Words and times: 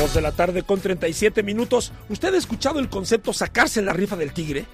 2 0.00 0.14
de 0.14 0.22
la 0.22 0.32
tarde 0.32 0.62
con 0.62 0.80
37 0.80 1.42
minutos. 1.42 1.92
¿Usted 2.08 2.32
ha 2.32 2.38
escuchado 2.38 2.78
el 2.78 2.88
concepto 2.88 3.34
sacarse 3.34 3.82
la 3.82 3.92
rifa 3.92 4.16
del 4.16 4.32
tigre? 4.32 4.64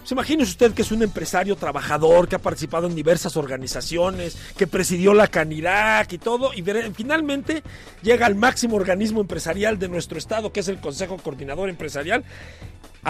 Pues 0.00 0.12
imagínese 0.12 0.50
usted 0.50 0.74
que 0.74 0.82
es 0.82 0.92
un 0.92 1.02
empresario 1.02 1.56
trabajador 1.56 2.28
que 2.28 2.36
ha 2.36 2.38
participado 2.38 2.86
en 2.86 2.94
diversas 2.94 3.38
organizaciones, 3.38 4.36
que 4.58 4.66
presidió 4.66 5.14
la 5.14 5.28
Canirac 5.28 6.12
y 6.12 6.18
todo, 6.18 6.52
y 6.52 6.62
finalmente 6.92 7.62
llega 8.02 8.26
al 8.26 8.34
máximo 8.34 8.76
organismo 8.76 9.22
empresarial 9.22 9.78
de 9.78 9.88
nuestro 9.88 10.18
estado, 10.18 10.52
que 10.52 10.60
es 10.60 10.68
el 10.68 10.80
Consejo 10.80 11.16
Coordinador 11.16 11.70
Empresarial, 11.70 12.22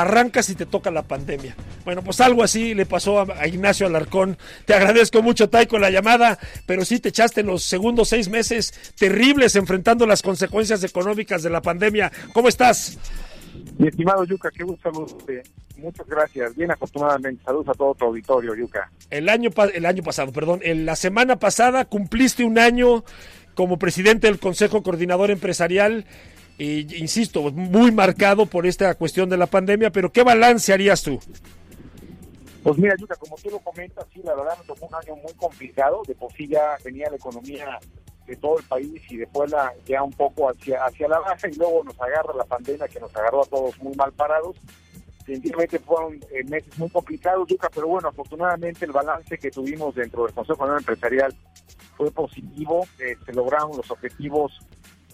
arrancas 0.00 0.48
y 0.50 0.54
te 0.54 0.66
toca 0.66 0.90
la 0.90 1.02
pandemia. 1.02 1.56
Bueno, 1.84 2.02
pues 2.02 2.20
algo 2.20 2.42
así 2.42 2.74
le 2.74 2.86
pasó 2.86 3.20
a, 3.20 3.46
Ignacio 3.46 3.86
Alarcón. 3.86 4.38
Te 4.64 4.74
agradezco 4.74 5.22
mucho, 5.22 5.48
Taiko, 5.48 5.78
la 5.78 5.90
llamada, 5.90 6.38
pero 6.66 6.84
sí 6.84 7.00
te 7.00 7.08
echaste 7.08 7.42
los 7.42 7.62
segundos 7.62 8.08
seis 8.08 8.28
meses 8.28 8.72
terribles 8.98 9.56
enfrentando 9.56 10.06
las 10.06 10.22
consecuencias 10.22 10.82
económicas 10.84 11.42
de 11.42 11.50
la 11.50 11.62
pandemia. 11.62 12.12
¿Cómo 12.32 12.48
estás? 12.48 12.98
Mi 13.78 13.88
estimado 13.88 14.24
Yuca, 14.24 14.50
qué 14.50 14.64
gusto 14.64 14.90
saludarte. 14.90 15.42
Muchas 15.76 16.06
gracias. 16.06 16.56
Bien, 16.56 16.70
afortunadamente. 16.70 17.42
Saludos 17.44 17.68
a 17.68 17.74
todo 17.74 17.94
tu 17.94 18.04
auditorio, 18.06 18.54
Yuca. 18.54 18.90
El 19.10 19.28
año, 19.28 19.50
el 19.74 19.86
año 19.86 20.02
pasado, 20.02 20.32
perdón, 20.32 20.60
en 20.62 20.86
la 20.86 20.96
semana 20.96 21.36
pasada 21.36 21.84
cumpliste 21.84 22.44
un 22.44 22.58
año 22.58 23.04
como 23.54 23.78
presidente 23.78 24.26
del 24.26 24.38
Consejo 24.38 24.82
Coordinador 24.82 25.30
Empresarial 25.30 26.04
insisto, 26.64 27.50
muy 27.52 27.92
marcado 27.92 28.46
por 28.46 28.66
esta 28.66 28.94
cuestión 28.94 29.28
de 29.28 29.36
la 29.36 29.46
pandemia, 29.46 29.90
pero 29.90 30.10
¿qué 30.10 30.22
balance 30.22 30.72
harías 30.72 31.02
tú? 31.02 31.18
Pues 32.62 32.76
mira, 32.76 32.94
Yuka, 32.98 33.14
como 33.16 33.36
tú 33.36 33.50
lo 33.50 33.58
comentas, 33.60 34.04
sí, 34.12 34.20
la 34.24 34.34
verdad 34.34 34.56
nos 34.58 34.66
tocó 34.66 34.86
un 34.86 34.94
año 34.94 35.16
muy 35.16 35.32
complicado, 35.34 36.02
de 36.06 36.14
por 36.14 36.32
sí 36.32 36.48
ya 36.48 36.76
venía 36.84 37.08
la 37.08 37.16
economía 37.16 37.78
de 38.26 38.36
todo 38.36 38.58
el 38.58 38.64
país 38.64 39.00
y 39.08 39.16
después 39.16 39.50
la, 39.50 39.72
ya 39.86 40.02
un 40.02 40.12
poco 40.12 40.50
hacia, 40.50 40.84
hacia 40.84 41.08
la 41.08 41.18
baja 41.18 41.48
y 41.48 41.54
luego 41.54 41.82
nos 41.84 41.98
agarra 42.00 42.34
la 42.34 42.44
pandemia 42.44 42.86
que 42.88 43.00
nos 43.00 43.14
agarró 43.16 43.42
a 43.42 43.46
todos 43.46 43.80
muy 43.80 43.94
mal 43.94 44.12
parados. 44.12 44.56
Definitivamente 45.20 45.78
fueron 45.78 46.20
eh, 46.30 46.44
meses 46.44 46.76
muy 46.78 46.90
complicados, 46.90 47.48
Yuka, 47.48 47.70
pero 47.74 47.88
bueno, 47.88 48.08
afortunadamente 48.08 48.84
el 48.84 48.92
balance 48.92 49.38
que 49.38 49.50
tuvimos 49.50 49.94
dentro 49.94 50.24
del 50.24 50.34
Consejo 50.34 50.58
Nacional 50.66 50.80
Empresarial 50.80 51.34
fue 51.96 52.10
positivo, 52.10 52.86
eh, 52.98 53.16
se 53.24 53.32
lograron 53.32 53.76
los 53.76 53.90
objetivos 53.90 54.52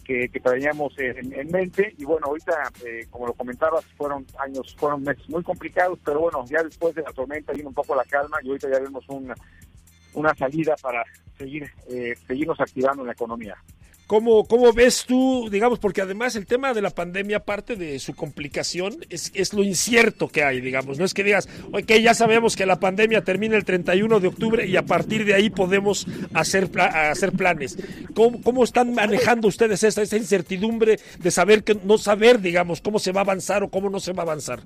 que, 0.04 0.28
que 0.28 0.40
traíamos 0.40 0.94
en, 0.98 1.50
mente. 1.50 1.94
Y 1.98 2.04
bueno 2.04 2.26
ahorita 2.26 2.70
eh, 2.84 3.06
como 3.10 3.26
lo 3.26 3.32
comentabas 3.32 3.84
fueron 3.96 4.26
años 4.38 4.74
fueron 4.78 5.02
meses 5.02 5.28
muy 5.28 5.42
complicados 5.42 5.98
pero 6.04 6.20
bueno 6.20 6.44
ya 6.48 6.62
después 6.62 6.94
de 6.94 7.02
la 7.02 7.12
tormenta 7.12 7.52
vino 7.52 7.68
un 7.68 7.74
poco 7.74 7.94
la 7.94 8.04
calma 8.04 8.38
y 8.42 8.48
ahorita 8.48 8.70
ya 8.70 8.78
vemos 8.80 9.04
una 9.08 9.34
una 10.14 10.34
salida 10.34 10.76
para 10.80 11.04
seguir 11.36 11.70
eh, 11.88 12.14
seguirnos 12.26 12.60
activando 12.60 13.02
en 13.02 13.08
la 13.08 13.12
economía 13.12 13.56
¿Cómo, 14.06 14.44
¿Cómo 14.44 14.70
ves 14.74 15.04
tú, 15.06 15.48
digamos, 15.50 15.78
porque 15.78 16.02
además 16.02 16.36
el 16.36 16.44
tema 16.46 16.74
de 16.74 16.82
la 16.82 16.90
pandemia, 16.90 17.38
aparte 17.38 17.74
de 17.74 17.98
su 17.98 18.14
complicación, 18.14 18.96
es, 19.08 19.32
es 19.34 19.54
lo 19.54 19.62
incierto 19.62 20.28
que 20.28 20.44
hay, 20.44 20.60
digamos, 20.60 20.98
no 20.98 21.06
es 21.06 21.14
que 21.14 21.24
digas, 21.24 21.48
ok, 21.72 21.90
ya 22.02 22.12
sabemos 22.12 22.54
que 22.54 22.66
la 22.66 22.78
pandemia 22.78 23.24
termina 23.24 23.56
el 23.56 23.64
31 23.64 24.20
de 24.20 24.28
octubre 24.28 24.66
y 24.66 24.76
a 24.76 24.82
partir 24.82 25.24
de 25.24 25.32
ahí 25.32 25.48
podemos 25.48 26.06
hacer, 26.34 26.70
hacer 26.78 27.32
planes. 27.32 27.78
¿Cómo, 28.14 28.42
¿Cómo, 28.42 28.64
están 28.64 28.92
manejando 28.92 29.48
ustedes 29.48 29.82
esta, 29.82 30.02
esta 30.02 30.18
incertidumbre 30.18 31.00
de 31.18 31.30
saber 31.30 31.64
que 31.64 31.74
no 31.74 31.96
saber, 31.96 32.40
digamos, 32.40 32.82
cómo 32.82 32.98
se 32.98 33.12
va 33.12 33.22
a 33.22 33.24
avanzar 33.24 33.62
o 33.62 33.70
cómo 33.70 33.88
no 33.88 34.00
se 34.00 34.12
va 34.12 34.22
a 34.22 34.26
avanzar? 34.26 34.60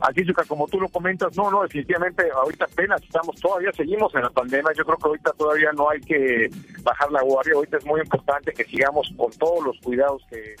Aquí, 0.00 0.22
como 0.46 0.68
tú 0.68 0.80
lo 0.80 0.88
comentas, 0.88 1.34
no, 1.36 1.50
no, 1.50 1.62
definitivamente 1.62 2.28
ahorita 2.30 2.66
apenas 2.66 3.02
estamos, 3.02 3.34
todavía 3.40 3.72
seguimos 3.72 4.14
en 4.14 4.22
la 4.22 4.30
pandemia, 4.30 4.72
yo 4.76 4.84
creo 4.84 4.98
que 4.98 5.08
ahorita 5.08 5.32
todavía 5.32 5.72
no 5.72 5.88
hay 5.88 6.00
que 6.00 6.50
bajar 6.82 7.10
la 7.10 7.22
guardia, 7.22 7.54
ahorita 7.54 7.78
es 7.78 7.86
muy 7.86 8.00
importante 8.00 8.52
que 8.52 8.64
sigamos 8.64 9.10
con 9.16 9.30
todos 9.32 9.64
los 9.64 9.78
cuidados 9.80 10.22
que, 10.28 10.54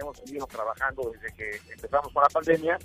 hemos 0.00 0.22
venido 0.24 0.46
trabajando 0.46 1.10
desde 1.12 1.34
que 1.36 1.72
empezamos 1.72 2.12
con 2.12 2.22
la 2.22 2.28
pandemia. 2.28 2.78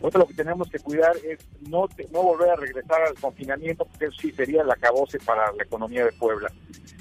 Ahorita 0.00 0.18
lo 0.18 0.26
que 0.26 0.34
tenemos 0.34 0.68
que 0.68 0.78
cuidar 0.78 1.16
es 1.24 1.38
no, 1.68 1.88
no 2.12 2.22
volver 2.22 2.50
a 2.50 2.56
regresar 2.56 3.02
al 3.02 3.14
confinamiento, 3.14 3.84
porque 3.84 4.06
eso 4.06 4.16
sí 4.20 4.32
sería 4.32 4.62
el 4.62 4.70
acabose 4.70 5.18
para 5.20 5.52
la 5.52 5.62
economía 5.62 6.04
de 6.04 6.12
Puebla. 6.12 6.50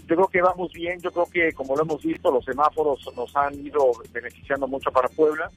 Yo 0.07 0.15
creo 0.15 0.27
que 0.27 0.41
vamos 0.41 0.71
bien, 0.71 0.99
yo 0.99 1.11
creo 1.11 1.25
que 1.25 1.53
como 1.53 1.75
lo 1.75 1.83
hemos 1.83 2.01
visto, 2.03 2.31
los 2.31 2.43
semáforos 2.43 2.99
nos 3.15 3.35
han 3.35 3.53
ido 3.65 3.91
beneficiando 4.11 4.67
mucho 4.67 4.91
para 4.91 5.07
Puebla 5.09 5.49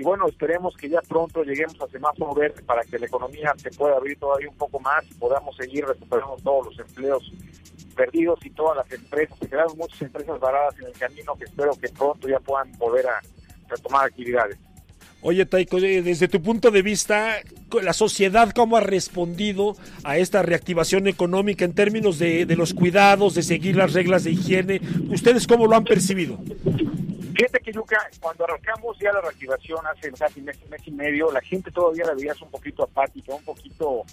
y 0.00 0.02
bueno, 0.02 0.26
esperemos 0.26 0.74
que 0.78 0.88
ya 0.88 1.02
pronto 1.02 1.42
lleguemos 1.42 1.78
a 1.82 1.86
semáforo 1.88 2.32
verde 2.32 2.62
para 2.62 2.82
que 2.84 2.98
la 2.98 3.04
economía 3.04 3.52
se 3.58 3.70
pueda 3.70 3.96
abrir 3.96 4.18
todavía 4.18 4.48
un 4.48 4.56
poco 4.56 4.80
más 4.80 5.04
y 5.10 5.12
podamos 5.12 5.54
seguir 5.54 5.84
recuperando 5.84 6.36
todos 6.42 6.68
los 6.68 6.78
empleos 6.78 7.30
perdidos 7.94 8.38
y 8.42 8.48
todas 8.48 8.78
las 8.78 8.90
empresas. 8.98 9.38
Se 9.38 9.46
quedaron 9.46 9.76
muchas 9.76 10.00
empresas 10.00 10.40
varadas 10.40 10.74
en 10.78 10.86
el 10.86 10.92
camino 10.94 11.34
que 11.36 11.44
espero 11.44 11.72
que 11.78 11.90
pronto 11.90 12.26
ya 12.30 12.40
puedan 12.40 12.72
volver 12.78 13.08
a 13.08 13.20
retomar 13.68 14.06
actividades. 14.06 14.56
Oye, 15.20 15.44
Taiko, 15.44 15.78
desde 15.78 16.28
tu 16.28 16.40
punto 16.40 16.70
de 16.70 16.80
vista, 16.80 17.36
la 17.82 17.92
sociedad 17.92 18.52
cómo 18.52 18.78
ha 18.78 18.80
respondido 18.80 19.76
a 20.02 20.16
esta 20.16 20.40
reactivación 20.40 21.08
económica 21.08 21.66
en 21.66 21.74
términos 21.74 22.18
de, 22.18 22.46
de 22.46 22.56
los 22.56 22.72
cuidados, 22.72 23.34
de 23.34 23.42
seguir 23.42 23.76
las 23.76 23.92
reglas 23.92 24.24
de 24.24 24.30
higiene, 24.30 24.80
¿ustedes 25.10 25.46
cómo 25.46 25.66
lo 25.66 25.76
han 25.76 25.84
percibido? 25.84 26.38
Fíjate 27.40 27.60
que 27.60 27.72
Yuka, 27.72 27.96
cuando 28.20 28.44
arrancamos 28.44 28.98
ya 28.98 29.10
la 29.14 29.22
reactivación 29.22 29.78
hace 29.86 30.12
casi 30.12 30.42
mes, 30.42 30.58
mes 30.68 30.82
y 30.84 30.90
medio, 30.90 31.32
la 31.32 31.40
gente 31.40 31.70
todavía 31.70 32.04
la 32.04 32.12
veía 32.12 32.34
un 32.42 32.50
poquito 32.50 32.82
apática, 32.82 33.34
un 33.34 33.42
poquito 33.42 34.04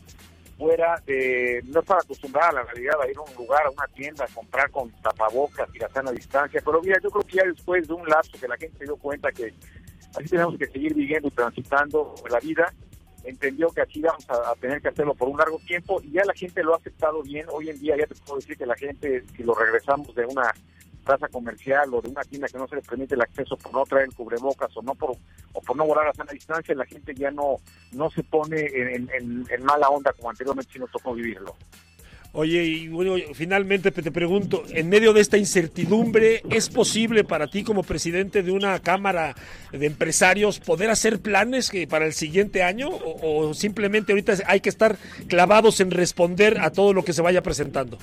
fuera 0.57 1.03
de, 1.05 1.61
no 1.65 1.81
estaba 1.81 1.99
acostumbrada 1.99 2.51
a 2.51 2.53
la 2.53 2.63
realidad 2.63 2.95
a 3.01 3.11
ir 3.11 3.17
a 3.17 3.21
un 3.23 3.35
lugar, 3.35 3.65
a 3.65 3.69
una 3.69 3.85
tienda, 3.87 4.23
a 4.23 4.33
comprar 4.33 4.71
con 4.71 4.89
tapabocas 5.01 5.67
y 5.75 5.79
la 5.79 5.89
sana 5.89 6.13
distancia, 6.13 6.61
pero 6.63 6.81
mira, 6.81 7.01
yo 7.03 7.09
creo 7.09 7.25
que 7.25 7.35
ya 7.35 7.43
después 7.43 7.85
de 7.85 7.95
un 7.95 8.07
lapso 8.07 8.39
que 8.39 8.47
la 8.47 8.55
gente 8.55 8.77
se 8.77 8.85
dio 8.85 8.95
cuenta 8.95 9.29
que 9.33 9.53
así 10.15 10.29
tenemos 10.29 10.57
que 10.57 10.67
seguir 10.67 10.93
viviendo 10.93 11.27
y 11.27 11.31
transitando 11.31 12.15
la 12.29 12.39
vida, 12.39 12.73
entendió 13.25 13.67
que 13.71 13.81
así 13.81 13.99
vamos 13.99 14.25
a, 14.29 14.51
a, 14.51 14.55
tener 14.55 14.81
que 14.81 14.87
hacerlo 14.87 15.13
por 15.13 15.27
un 15.27 15.37
largo 15.37 15.59
tiempo 15.67 16.01
y 16.01 16.11
ya 16.11 16.23
la 16.23 16.33
gente 16.33 16.63
lo 16.63 16.75
ha 16.75 16.77
aceptado 16.77 17.21
bien. 17.23 17.45
Hoy 17.51 17.71
en 17.71 17.77
día 17.77 17.97
ya 17.97 18.07
te 18.07 18.15
puedo 18.15 18.37
decir 18.39 18.55
que 18.55 18.65
la 18.65 18.75
gente, 18.77 19.25
si 19.35 19.43
lo 19.43 19.53
regresamos 19.53 20.15
de 20.15 20.25
una 20.25 20.53
plaza 21.07 21.29
comercial 21.29 21.93
o 21.93 22.01
de 22.01 22.09
una 22.09 22.23
tienda 22.23 22.47
que 22.47 22.57
no 22.57 22.67
se 22.67 22.75
le 22.75 22.81
permite 22.81 23.15
el 23.15 23.21
acceso 23.21 23.55
por 23.55 23.71
no 23.73 23.85
traer 23.85 24.07
el 24.07 24.13
cubrebocas 24.13 24.75
o 24.75 24.81
no 24.81 24.93
por 24.93 25.11
o 25.53 25.61
por 25.61 25.77
no 25.77 25.85
guardar 25.85 26.07
la 26.07 26.13
sana 26.13 26.33
distancia, 26.33 26.75
la 26.75 26.85
gente 26.85 27.15
ya 27.15 27.31
no 27.31 27.55
no 27.93 28.09
se 28.11 28.23
pone 28.23 28.59
en, 28.59 29.63
mala 29.63 29.89
onda 29.89 30.11
como 30.13 30.29
anteriormente 30.29 30.73
si 30.73 30.79
nos 30.79 30.91
tocó 30.91 31.13
vivirlo. 31.13 31.55
Oye, 32.33 32.61
y 32.63 32.87
bueno, 32.89 33.15
finalmente 33.33 33.89
te 33.89 34.11
pregunto, 34.11 34.63
en 34.69 34.89
medio 34.89 35.13
de 35.13 35.21
esta 35.21 35.37
incertidumbre, 35.37 36.43
¿es 36.51 36.69
posible 36.69 37.23
para 37.23 37.47
ti 37.47 37.63
como 37.63 37.83
presidente 37.83 38.43
de 38.43 38.51
una 38.51 38.79
Cámara 38.79 39.33
de 39.71 39.85
Empresarios 39.85 40.59
poder 40.59 40.89
hacer 40.89 41.19
planes 41.19 41.71
que 41.71 41.87
para 41.87 42.05
el 42.05 42.13
siguiente 42.13 42.63
año 42.63 42.89
o 42.91 43.53
simplemente 43.53 44.11
ahorita 44.11 44.33
hay 44.45 44.59
que 44.59 44.69
estar 44.69 44.97
clavados 45.27 45.79
en 45.79 45.89
responder 45.89 46.59
a 46.59 46.71
todo 46.71 46.93
lo 46.93 47.03
que 47.03 47.13
se 47.13 47.21
vaya 47.21 47.41
presentando? 47.41 47.97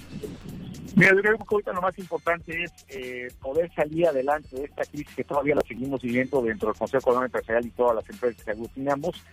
Mira, 0.97 1.11
yo 1.13 1.23
creo 1.23 1.39
que 1.39 1.45
ahorita 1.51 1.73
lo 1.73 1.83
más 1.83 1.99
importante 1.99 2.63
es 2.63 2.73
eh, 2.89 3.29
poder 3.41 3.73
salir 3.75 4.07
adelante 4.07 4.55
de 4.55 4.65
esta 4.65 4.85
crisis 4.85 5.15
que 5.17 5.25
todavía 5.25 5.57
la 5.57 5.63
seguimos 5.63 6.01
viviendo 6.01 6.41
dentro 6.41 6.69
del 6.69 6.79
Consejo 6.79 7.11
Económico 7.11 7.39
Empresarial 7.39 7.67
y 7.67 7.71
todas 7.71 7.97
las 7.97 8.09
empresas 8.09 8.45
que 8.45 8.51
aglutinamos. 8.53 9.25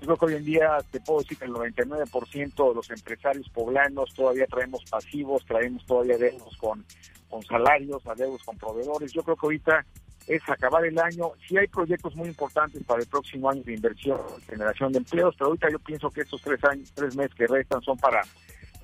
Yo 0.00 0.06
creo 0.06 0.16
que 0.16 0.24
hoy 0.26 0.34
en 0.34 0.44
día 0.44 0.78
te 0.90 1.00
puedo 1.00 1.20
decir 1.20 1.38
que 1.38 1.44
el 1.44 1.52
99% 1.52 2.68
de 2.68 2.74
los 2.74 2.90
empresarios 2.90 3.48
poblanos 3.50 4.12
todavía 4.14 4.46
traemos 4.46 4.84
pasivos, 4.90 5.44
traemos 5.46 5.86
todavía 5.86 6.18
deudos 6.18 6.56
con, 6.56 6.84
con 7.30 7.42
salarios, 7.44 8.02
deudos 8.16 8.42
con 8.42 8.58
proveedores. 8.58 9.12
Yo 9.12 9.22
creo 9.22 9.36
que 9.36 9.46
ahorita 9.46 9.86
es 10.26 10.42
acabar 10.48 10.84
el 10.84 10.98
año. 10.98 11.30
Sí 11.46 11.56
hay 11.56 11.68
proyectos 11.68 12.16
muy 12.16 12.28
importantes 12.28 12.82
para 12.84 13.00
el 13.00 13.06
próximo 13.06 13.48
año 13.48 13.62
de 13.62 13.74
inversión, 13.74 14.20
generación 14.48 14.92
de 14.92 14.98
empleos, 14.98 15.36
pero 15.38 15.48
ahorita 15.48 15.70
yo 15.70 15.78
pienso 15.78 16.10
que 16.10 16.22
estos 16.22 16.42
tres 16.42 16.62
años, 16.64 16.92
tres 16.94 17.14
meses 17.14 17.34
que 17.34 17.46
restan 17.46 17.80
son 17.82 17.96
para 17.96 18.22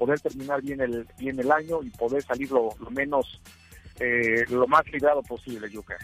poder 0.02 0.18
terminar 0.18 0.60
bien 0.60 0.80
el 0.80 1.06
bien 1.16 1.38
el 1.38 1.52
año 1.52 1.80
y 1.80 1.90
poder 1.90 2.24
salir 2.24 2.50
lo, 2.50 2.74
menos 2.90 3.40
eh, 4.00 4.44
lo 4.50 4.66
más 4.66 4.82
ligado 4.92 5.22
posible, 5.22 5.70
Yuka. 5.70 5.96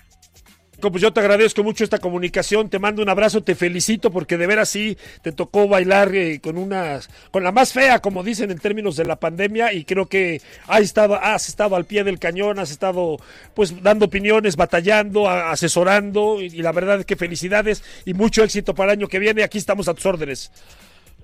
Pues 0.81 1.02
yo 1.02 1.12
te 1.12 1.19
agradezco 1.19 1.64
mucho 1.64 1.82
esta 1.82 1.99
comunicación, 1.99 2.70
te 2.70 2.78
mando 2.78 3.02
un 3.02 3.08
abrazo, 3.08 3.43
te 3.43 3.56
felicito 3.56 4.12
porque 4.12 4.37
de 4.37 4.46
veras 4.46 4.69
sí 4.69 4.96
te 5.22 5.32
tocó 5.32 5.67
bailar 5.67 6.14
eh, 6.14 6.38
con 6.40 6.58
unas, 6.58 7.11
con 7.32 7.43
la 7.43 7.50
más 7.50 7.72
fea, 7.72 7.99
como 7.99 8.22
dicen 8.22 8.52
en 8.52 8.61
términos 8.61 8.94
de 8.94 9.05
la 9.05 9.17
pandemia, 9.17 9.72
y 9.72 9.84
creo 9.84 10.06
que 10.06 10.40
has 10.69 10.82
estado, 10.82 11.17
has 11.17 11.49
estado 11.49 11.75
al 11.75 11.84
pie 11.84 12.05
del 12.05 12.20
cañón, 12.20 12.61
has 12.61 12.70
estado 12.70 13.17
pues 13.55 13.82
dando 13.82 14.05
opiniones, 14.05 14.55
batallando, 14.55 15.28
asesorando, 15.28 16.40
y, 16.40 16.44
y 16.44 16.62
la 16.62 16.70
verdad 16.70 17.00
es 17.00 17.06
que 17.06 17.17
felicidades 17.17 17.82
y 18.05 18.14
mucho 18.14 18.44
éxito 18.44 18.76
para 18.76 18.93
el 18.93 19.00
año 19.00 19.08
que 19.08 19.19
viene, 19.19 19.43
aquí 19.43 19.58
estamos 19.58 19.88
a 19.88 19.94
tus 19.94 20.06
órdenes. 20.06 20.52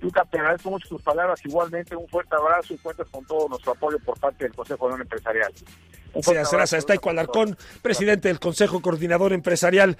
Luca, 0.01 0.25
te 0.25 0.37
agradezco 0.37 0.69
mucho 0.69 0.87
tus 0.87 1.01
palabras. 1.01 1.39
Igualmente, 1.45 1.95
un 1.95 2.07
fuerte 2.07 2.35
abrazo 2.35 2.73
y 2.73 2.77
cuentas 2.77 3.07
con 3.09 3.25
todo 3.25 3.47
nuestro 3.47 3.71
apoyo 3.71 3.97
por 3.99 4.19
parte 4.19 4.43
del 4.45 4.53
Consejo 4.53 4.87
de 4.87 4.93
Unión 4.93 5.01
Empresarial. 5.01 5.53
Gracias, 6.15 6.51
gracias. 6.51 6.85
Está 6.87 7.09
Alarcón, 7.09 7.57
presidente 7.81 8.29
del 8.29 8.39
Consejo 8.39 8.81
Coordinador 8.81 9.33
Empresarial. 9.33 9.93